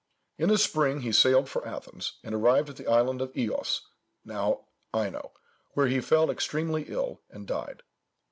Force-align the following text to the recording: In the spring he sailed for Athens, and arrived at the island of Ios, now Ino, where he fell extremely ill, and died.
In 0.39 0.49
the 0.49 0.57
spring 0.57 1.01
he 1.01 1.11
sailed 1.11 1.47
for 1.47 1.63
Athens, 1.63 2.13
and 2.23 2.33
arrived 2.33 2.69
at 2.71 2.75
the 2.75 2.87
island 2.87 3.21
of 3.21 3.31
Ios, 3.33 3.81
now 4.25 4.61
Ino, 4.95 5.31
where 5.75 5.85
he 5.85 6.01
fell 6.01 6.31
extremely 6.31 6.85
ill, 6.87 7.21
and 7.29 7.45
died. 7.45 7.83